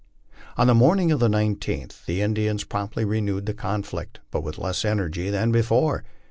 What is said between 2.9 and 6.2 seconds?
renewed the conflict, but with less energy than before.